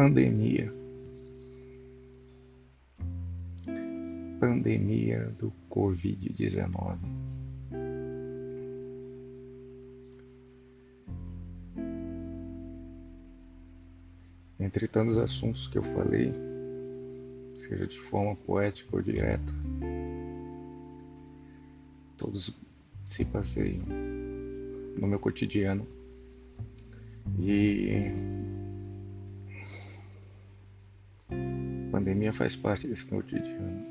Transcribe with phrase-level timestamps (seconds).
[0.00, 0.72] Pandemia.
[4.40, 6.96] Pandemia do Covid-19.
[14.58, 16.32] Entre tantos assuntos que eu falei,
[17.56, 19.52] seja de forma poética ou direta,
[22.16, 22.58] todos
[23.04, 23.84] se passeiam
[24.98, 25.86] no meu cotidiano.
[27.38, 28.39] E
[31.90, 33.84] a pandemia faz parte desse cotidiano.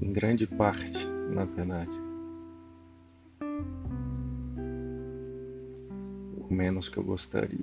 [0.00, 1.90] Em grande parte, na verdade.
[6.36, 7.58] O menos que eu gostaria.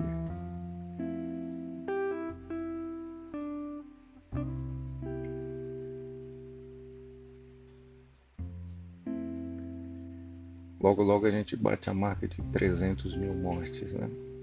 [10.82, 14.35] Logo, logo a gente bate a marca de 300 mil mortes, né?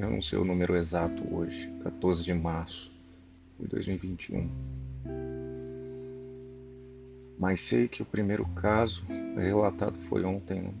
[0.00, 2.90] Eu não sei o número exato hoje, 14 de março
[3.58, 4.48] de 2021.
[7.38, 9.04] Mas sei que o primeiro caso
[9.36, 10.72] relatado foi ontem,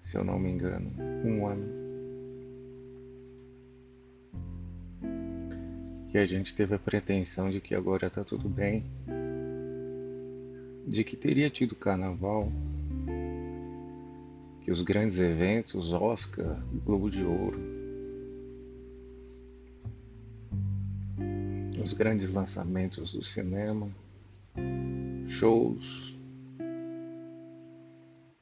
[0.00, 0.90] se eu não me engano,
[1.22, 1.84] um ano.
[6.14, 8.82] E a gente teve a pretensão de que agora está tudo bem
[10.86, 12.50] de que teria tido carnaval,
[14.64, 17.60] que os grandes eventos, Oscar, Globo de Ouro,
[21.82, 23.88] os grandes lançamentos do cinema,
[25.28, 26.16] shows,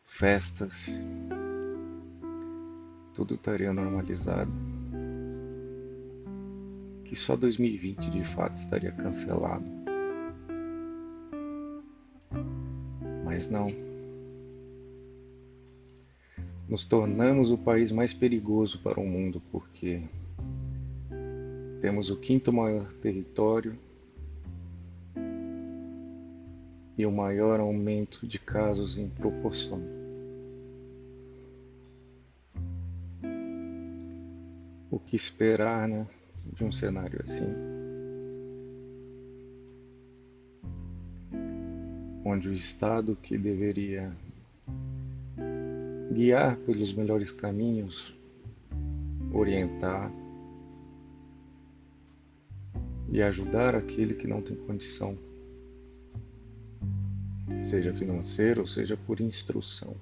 [0.07, 0.73] festas,
[3.15, 4.53] tudo estaria normalizado.
[7.05, 9.83] Que só 2020 de fato estaria cancelado.
[13.33, 13.92] mas não.
[16.73, 20.01] Nos tornamos o país mais perigoso para o mundo porque
[21.83, 23.79] temos o quinto maior território
[26.97, 29.83] e o maior aumento de casos em proporção.
[34.91, 36.07] O que esperar né,
[36.55, 37.53] de um cenário assim?
[42.25, 44.17] onde o Estado, que deveria
[46.13, 48.15] guiar pelos melhores caminhos,
[49.33, 50.13] orientar
[53.11, 55.17] e ajudar aquele que não tem condição,
[57.71, 59.95] seja financeiro ou seja por instrução.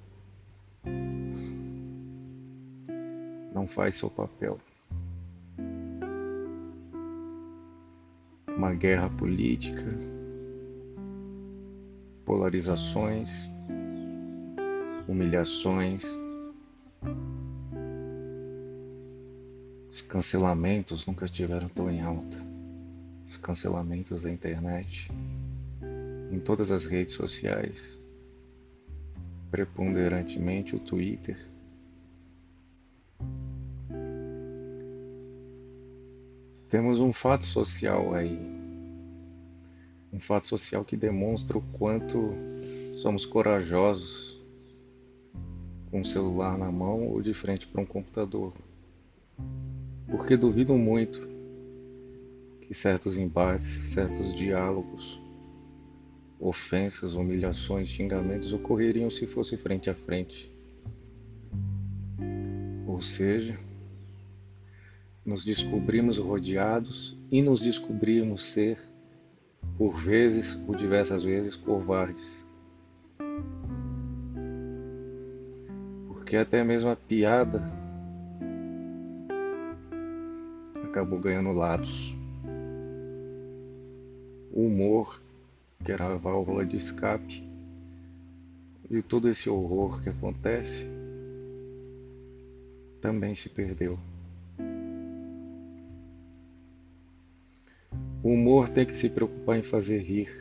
[3.53, 4.57] Não faz seu papel.
[8.55, 10.21] Uma guerra política
[12.31, 13.29] polarizações,
[15.11, 16.03] humilhações,
[19.89, 22.37] os cancelamentos nunca estiveram tão em alta.
[23.27, 25.11] Os cancelamentos da internet,
[26.31, 27.77] em todas as redes sociais,
[29.49, 31.37] preponderantemente o Twitter.
[36.69, 38.61] Temos um fato social aí
[40.13, 42.31] um fato social que demonstra o quanto
[43.01, 44.20] somos corajosos
[45.91, 48.53] com o celular na mão ou de frente para um computador.
[50.07, 51.27] Porque duvido muito
[52.61, 55.19] que certos embates, certos diálogos,
[56.39, 60.49] ofensas, humilhações, xingamentos ocorreriam se fosse frente a frente.
[62.87, 63.59] Ou seja,
[65.25, 68.79] nos descobrimos rodeados e nos descobrimos ser
[69.77, 72.40] por vezes ou diversas vezes covardes.
[76.31, 77.61] Porque até mesmo a piada
[80.81, 82.15] acabou ganhando lados.
[84.53, 85.21] O humor,
[85.83, 87.43] que era a válvula de escape
[88.89, 90.89] de todo esse horror que acontece,
[93.01, 93.99] também se perdeu.
[98.23, 100.40] O humor tem que se preocupar em fazer rir.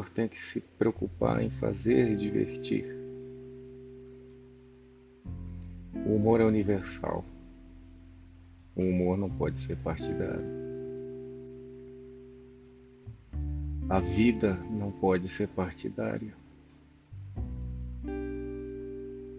[0.00, 2.86] O humor tem que se preocupar em fazer divertir.
[6.06, 7.22] O humor é universal.
[8.74, 10.42] O humor não pode ser partidário.
[13.90, 16.32] A vida não pode ser partidária.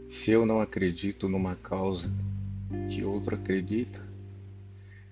[0.10, 2.08] Se eu não acredito numa causa,
[2.88, 4.00] que outro acredita,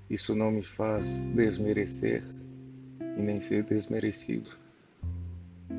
[0.08, 1.04] isso não me faz
[1.34, 2.24] desmerecer
[3.18, 4.60] e nem ser desmerecido.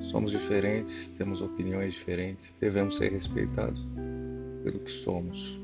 [0.02, 3.81] Somos diferentes, temos opiniões diferentes, devemos ser respeitados.
[4.62, 5.58] pelo que somos.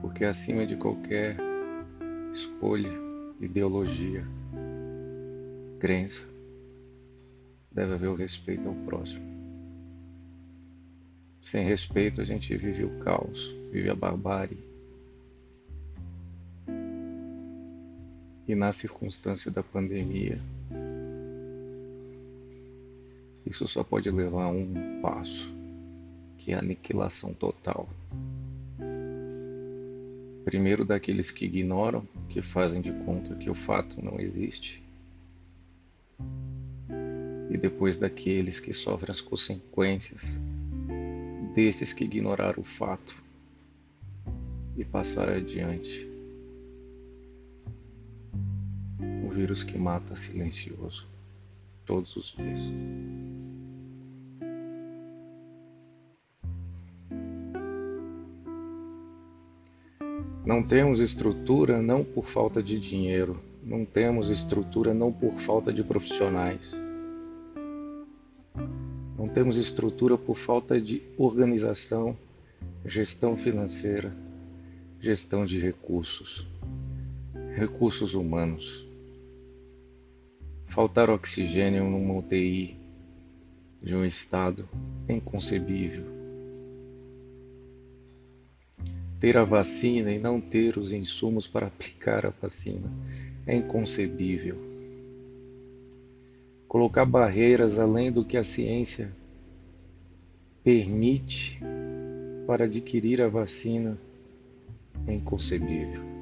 [0.00, 1.36] Porque acima de qualquer
[2.32, 2.92] escolha,
[3.40, 4.24] ideologia,
[5.80, 6.26] crença,
[7.70, 9.26] deve haver o respeito ao próximo.
[11.42, 14.58] Sem respeito, a gente vive o caos, vive a barbárie.
[18.46, 20.40] E na circunstância da pandemia,
[23.48, 25.50] isso só pode levar a um passo,
[26.36, 27.88] que é a aniquilação total.
[30.44, 34.82] Primeiro daqueles que ignoram, que fazem de conta que o fato não existe,
[37.50, 40.22] e depois daqueles que sofrem as consequências
[41.54, 43.16] desses que ignoraram o fato
[44.76, 46.06] e passaram adiante.
[49.24, 51.06] O vírus que mata silencioso
[51.84, 52.60] todos os dias.
[60.48, 65.84] Não temos estrutura não por falta de dinheiro, não temos estrutura não por falta de
[65.84, 66.74] profissionais.
[69.18, 72.16] Não temos estrutura por falta de organização,
[72.82, 74.10] gestão financeira,
[74.98, 76.48] gestão de recursos,
[77.54, 78.88] recursos humanos.
[80.68, 82.74] Faltar oxigênio numa UTI
[83.82, 84.66] de um estado
[85.06, 86.17] é inconcebível.
[89.20, 92.90] Ter a vacina e não ter os insumos para aplicar a vacina
[93.46, 94.56] é inconcebível.
[96.68, 99.10] Colocar barreiras além do que a ciência
[100.62, 101.58] permite
[102.46, 103.98] para adquirir a vacina
[105.06, 106.18] é inconcebível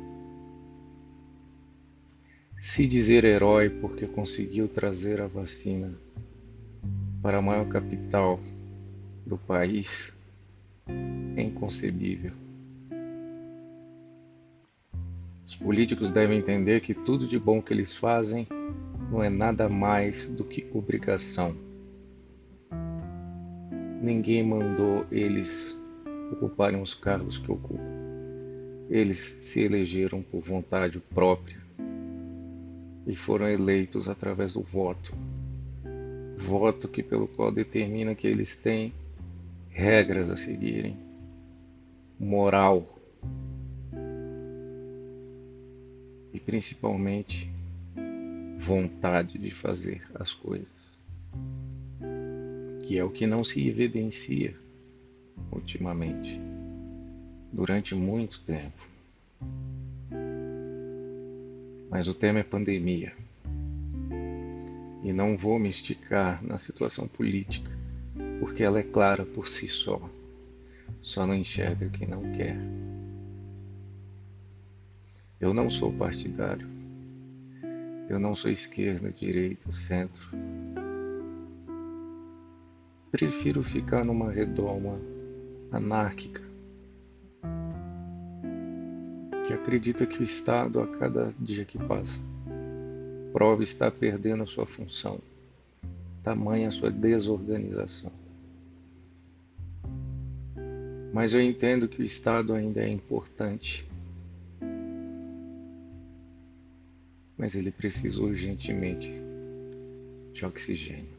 [2.67, 5.95] se dizer herói porque conseguiu trazer a vacina
[7.23, 8.41] para a maior capital
[9.25, 10.13] do país
[11.37, 12.46] é inconcebível.
[15.57, 18.47] Os políticos devem entender que tudo de bom que eles fazem
[19.11, 21.57] não é nada mais do que obrigação.
[24.03, 25.75] Ninguém mandou eles
[26.31, 27.83] ocuparem os cargos que ocupam.
[28.91, 31.57] Eles se elegeram por vontade própria
[33.07, 35.15] e foram eleitos através do voto.
[36.37, 38.93] Voto que pelo qual determina que eles têm
[39.71, 40.99] regras a seguirem,
[42.21, 42.96] moral
[46.47, 47.51] principalmente
[48.61, 50.71] vontade de fazer as coisas,
[52.87, 54.55] que é o que não se evidencia
[55.51, 56.41] ultimamente,
[57.53, 58.87] durante muito tempo.
[61.91, 63.13] Mas o tema é pandemia.
[65.03, 67.71] E não vou me esticar na situação política,
[68.41, 70.01] porque ela é clara por si só.
[71.03, 72.57] Só não enxerga quem não quer.
[75.41, 76.67] Eu não sou partidário.
[78.09, 80.29] Eu não sou esquerda, direita, centro.
[83.11, 84.99] Prefiro ficar numa redoma
[85.71, 86.43] anárquica
[89.47, 92.19] que acredita que o Estado, a cada dia que passa,
[93.33, 95.21] prova estar perdendo a sua função,
[96.23, 98.13] tamanha a sua desorganização.
[101.13, 103.89] Mas eu entendo que o Estado ainda é importante.
[107.47, 109.09] Mas ele precisa urgentemente
[110.33, 111.15] de oxigênio.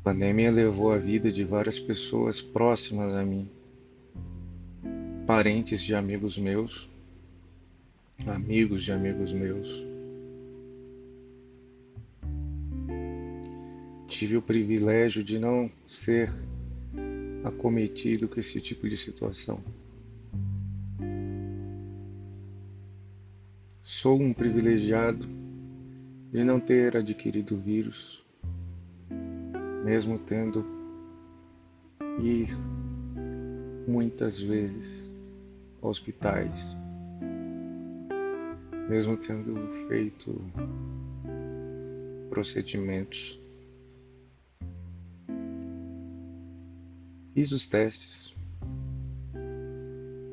[0.00, 3.46] A pandemia levou a vida de várias pessoas próximas a mim,
[5.26, 6.88] parentes de amigos meus,
[8.26, 9.68] amigos de amigos meus.
[14.08, 16.32] Tive o privilégio de não ser
[17.44, 19.62] acometido com esse tipo de situação.
[24.02, 25.28] Sou um privilegiado
[26.32, 28.20] de não ter adquirido o vírus
[29.84, 30.66] mesmo tendo
[32.20, 32.48] ir
[33.86, 35.08] muitas vezes
[35.80, 36.76] a hospitais,
[38.88, 39.54] mesmo tendo
[39.86, 40.34] feito
[42.28, 43.40] procedimentos.
[47.34, 48.34] Fiz os testes,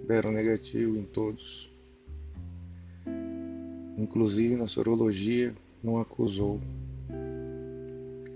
[0.08, 1.69] deram negativo em todos.
[4.00, 5.54] Inclusive na sorologia
[5.84, 6.62] não acusou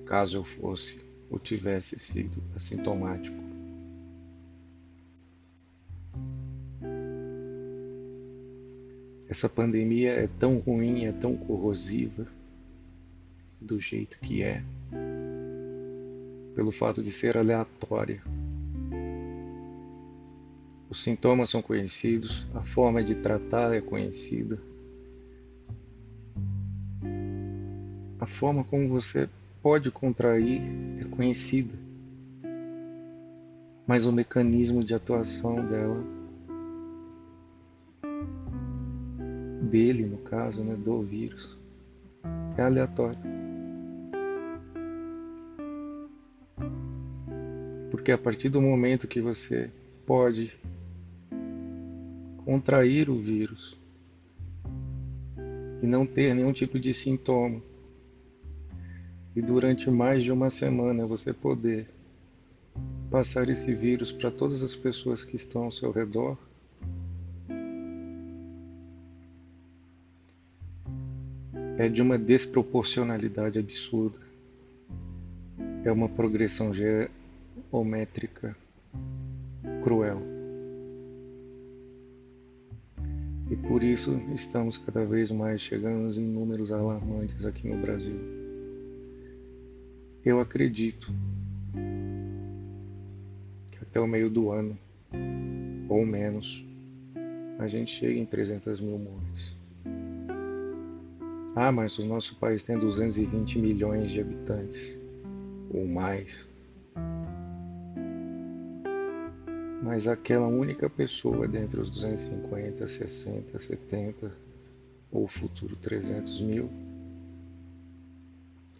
[0.05, 0.99] caso eu fosse
[1.31, 3.35] ou tivesse sido assintomático.
[9.29, 12.27] Essa pandemia é tão ruim, é tão corrosiva,
[13.59, 14.61] do jeito que é,
[16.55, 18.21] pelo fato de ser aleatória.
[20.89, 24.72] Os sintomas são conhecidos, a forma de tratar é conhecida.
[28.43, 29.29] Forma como você
[29.61, 30.61] pode contrair
[30.99, 31.73] é conhecida.
[33.87, 36.03] Mas o mecanismo de atuação dela,
[39.61, 41.57] dele no caso, né, do vírus,
[42.57, 43.17] é aleatório.
[47.91, 49.71] Porque a partir do momento que você
[50.05, 50.53] pode
[52.43, 53.77] contrair o vírus
[55.81, 57.61] e não ter nenhum tipo de sintoma,
[59.35, 61.87] e durante mais de uma semana você poder
[63.09, 66.37] passar esse vírus para todas as pessoas que estão ao seu redor,
[71.77, 74.19] é de uma desproporcionalidade absurda.
[75.83, 78.55] É uma progressão geométrica
[79.83, 80.21] cruel.
[83.51, 88.42] E por isso estamos cada vez mais chegando em números alarmantes aqui no Brasil.
[90.25, 91.11] Eu acredito
[93.71, 94.77] que até o meio do ano,
[95.89, 96.63] ou menos,
[97.59, 99.55] a gente chega em 300 mil mortes.
[101.55, 104.97] Ah, mas o nosso país tem 220 milhões de habitantes,
[105.71, 106.47] ou mais.
[109.83, 114.31] mas aquela única pessoa dentre os 250, 60, 70
[115.11, 116.69] ou futuro 300 mil,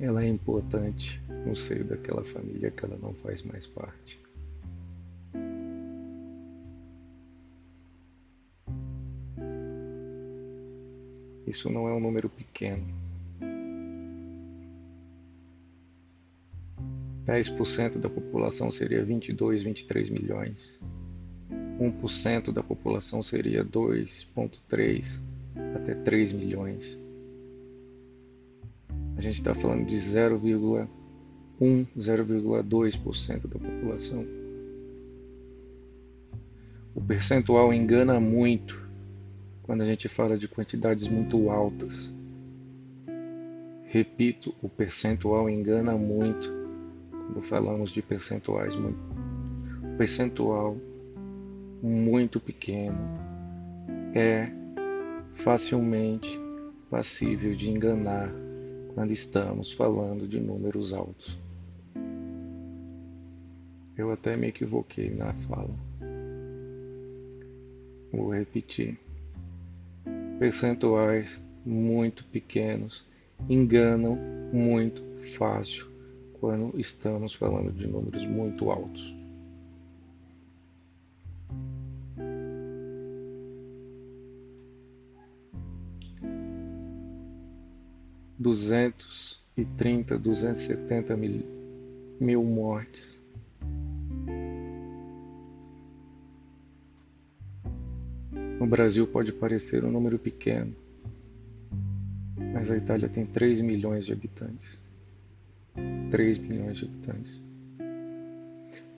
[0.04, 4.20] ela é importante no seio daquela família que ela não faz mais parte.
[11.48, 12.84] Isso não é um número pequeno.
[17.26, 20.82] 10% da população seria 22, 23 milhões.
[21.80, 25.06] 1% da população seria 2,3
[25.76, 27.03] até 3 milhões.
[29.16, 30.88] A gente está falando de 0,1,
[31.98, 34.26] 0,2% da população.
[36.96, 38.82] O percentual engana muito
[39.64, 42.12] quando a gente fala de quantidades muito altas.
[43.86, 46.52] Repito, o percentual engana muito
[47.12, 49.00] quando falamos de percentuais muito.
[49.98, 50.78] Percentual
[51.82, 52.98] muito pequeno
[54.16, 54.52] é
[55.36, 56.40] facilmente
[56.90, 58.30] passível de enganar
[58.94, 61.38] quando estamos falando de números altos.
[63.98, 65.74] Eu até me equivoquei na fala.
[68.12, 69.00] Vou repetir.
[70.40, 73.06] Percentuais muito pequenos
[73.50, 74.18] enganam
[74.52, 75.02] muito
[75.38, 75.88] fácil
[76.40, 79.23] quando estamos falando de números muito altos.
[88.44, 91.44] Duzentos e trinta, duzentos e setenta mil,
[92.20, 93.22] mil mortes.
[98.60, 100.76] No Brasil pode parecer um número pequeno,
[102.54, 104.78] mas a Itália tem 3 milhões de habitantes.
[106.12, 107.42] 3 milhões de habitantes.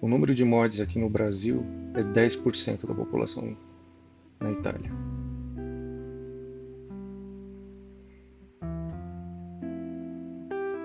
[0.01, 3.55] O número de mortes aqui no Brasil é 10% da população
[4.39, 5.04] na Itália.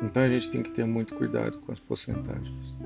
[0.02, 2.76] Então a gente tem que ter muito cuidado com as porcentagens.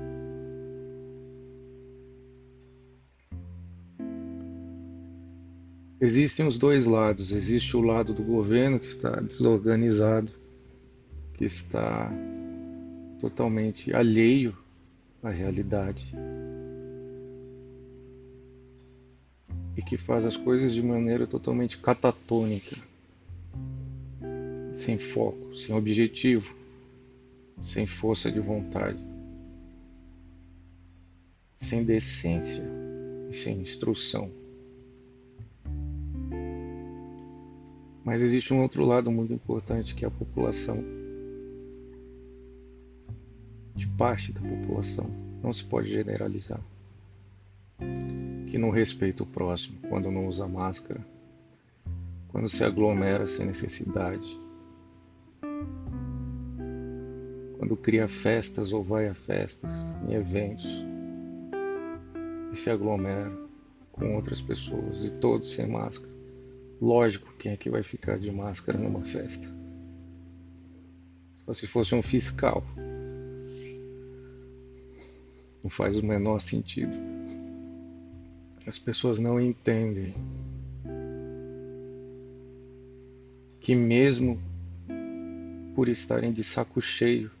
[5.99, 7.31] Existem os dois lados.
[7.31, 10.31] Existe o lado do governo que está desorganizado,
[11.35, 12.11] que está
[13.21, 14.55] totalmente alheio
[15.23, 16.05] à realidade
[19.77, 22.75] e que faz as coisas de maneira totalmente catatônica,
[24.75, 26.64] sem foco, sem objetivo
[27.65, 29.03] sem força de vontade,
[31.57, 32.63] sem decência
[33.29, 34.31] e sem instrução.
[38.03, 40.83] Mas existe um outro lado muito importante que é a população.
[43.75, 45.09] De parte da população.
[45.41, 46.61] Não se pode generalizar.
[48.47, 51.05] Que não respeita o próximo quando não usa máscara,
[52.29, 54.39] quando se aglomera sem necessidade,
[57.65, 59.71] quando cria festas ou vai a festas,
[60.07, 60.69] em eventos,
[62.53, 63.35] e se aglomera
[63.91, 66.13] com outras pessoas e todos sem máscara.
[66.79, 69.47] Lógico, quem é que vai ficar de máscara numa festa?
[71.37, 72.63] Só se fosse um fiscal.
[75.63, 76.93] Não faz o menor sentido.
[78.67, 80.13] As pessoas não entendem
[83.59, 84.39] que mesmo
[85.73, 87.31] por estarem de saco cheio,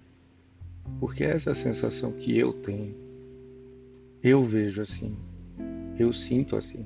[0.99, 2.95] porque essa é a sensação que eu tenho.
[4.23, 5.15] Eu vejo assim,
[5.97, 6.85] eu sinto assim.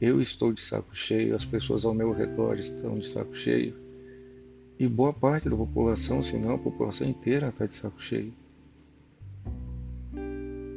[0.00, 3.74] Eu estou de saco cheio, as pessoas ao meu redor estão de saco cheio.
[4.78, 8.32] E boa parte da população, se não a população inteira, está de saco cheio.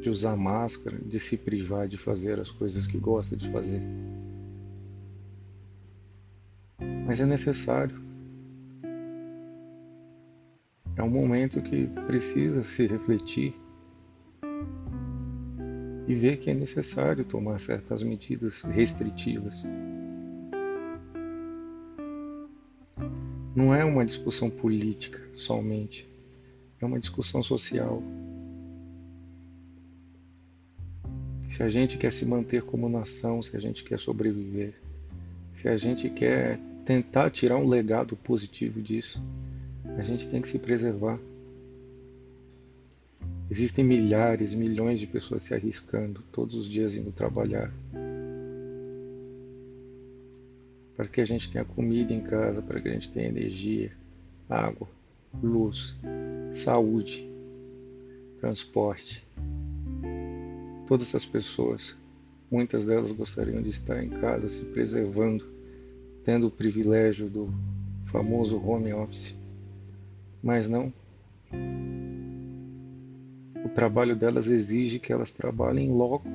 [0.01, 3.81] De usar máscara, de se privar de fazer as coisas que gosta de fazer.
[7.05, 8.02] Mas é necessário.
[10.95, 13.55] É um momento que precisa se refletir
[16.07, 19.63] e ver que é necessário tomar certas medidas restritivas.
[23.55, 26.07] Não é uma discussão política somente,
[26.79, 28.01] é uma discussão social.
[31.55, 34.73] Se a gente quer se manter como nação, se a gente quer sobreviver,
[35.61, 39.21] se a gente quer tentar tirar um legado positivo disso,
[39.97, 41.19] a gente tem que se preservar.
[43.49, 47.71] Existem milhares, milhões de pessoas se arriscando todos os dias indo trabalhar.
[50.95, 53.91] Para que a gente tenha comida em casa, para que a gente tenha energia,
[54.49, 54.87] água,
[55.41, 55.95] luz,
[56.63, 57.27] saúde,
[58.39, 59.25] transporte.
[60.87, 61.95] Todas essas pessoas,
[62.49, 65.53] muitas delas gostariam de estar em casa se preservando
[66.23, 67.53] tendo o privilégio do
[68.05, 69.42] famoso home office.
[70.43, 70.93] Mas não.
[73.63, 76.25] O trabalho delas exige que elas trabalhem logo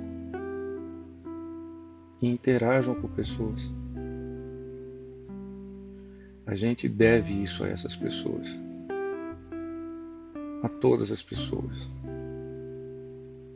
[2.22, 3.70] e interajam com pessoas.
[6.46, 8.48] A gente deve isso a essas pessoas.
[10.62, 11.76] A todas as pessoas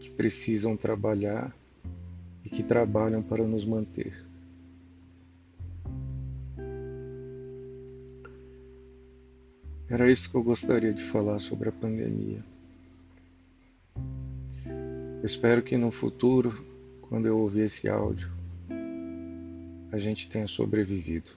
[0.00, 1.50] que precisam trabalhar
[2.44, 4.31] e que trabalham para nos manter.
[10.02, 12.42] Era isso que eu gostaria de falar sobre a pandemia.
[14.66, 16.66] Eu espero que no futuro,
[17.02, 18.28] quando eu ouvir esse áudio,
[19.92, 21.30] a gente tenha sobrevivido.